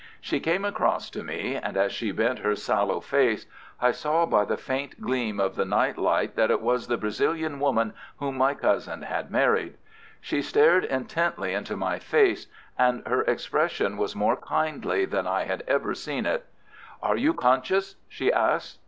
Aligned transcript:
She 0.19 0.39
came 0.39 0.65
across 0.65 1.11
to 1.11 1.21
me, 1.23 1.55
and 1.55 1.77
as 1.77 1.91
she 1.91 2.11
bent 2.11 2.39
her 2.39 2.55
sallow 2.55 3.01
face 3.01 3.45
I 3.79 3.91
saw 3.91 4.25
by 4.25 4.45
the 4.45 4.57
faint 4.57 4.99
gleam 4.99 5.39
of 5.39 5.55
the 5.55 5.63
night 5.63 5.95
light 5.95 6.33
that 6.35 6.49
it 6.49 6.59
was 6.59 6.87
the 6.87 6.97
Brazilian 6.97 7.59
woman 7.59 7.93
whom 8.17 8.35
my 8.35 8.55
cousin 8.55 9.03
had 9.03 9.29
married. 9.29 9.77
She 10.19 10.41
stared 10.41 10.85
intently 10.85 11.53
into 11.53 11.77
my 11.77 11.99
face, 11.99 12.47
and 12.79 13.07
her 13.07 13.21
expression 13.21 13.95
was 13.95 14.15
more 14.15 14.37
kindly 14.37 15.05
than 15.05 15.27
I 15.27 15.43
had 15.43 15.63
ever 15.67 15.93
seen 15.93 16.25
it. 16.25 16.47
"Are 17.03 17.15
you 17.15 17.35
conscious?" 17.35 17.95
she 18.09 18.33
asked. 18.33 18.79